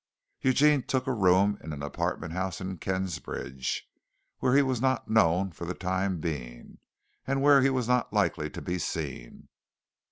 Eugene 0.41 0.81
took 0.81 1.05
a 1.05 1.13
room 1.13 1.59
in 1.63 1.71
an 1.73 1.83
apartment 1.83 2.33
house 2.33 2.59
in 2.59 2.75
Kingsbridge, 2.79 3.87
where 4.39 4.55
he 4.55 4.63
was 4.63 4.81
not 4.81 5.07
known 5.11 5.51
for 5.51 5.65
the 5.65 5.75
time 5.75 6.19
being, 6.19 6.79
and 7.27 7.39
where 7.43 7.61
he 7.61 7.69
was 7.69 7.87
not 7.87 8.11
likely 8.11 8.49
to 8.49 8.61
be 8.63 8.79
seen. 8.79 9.47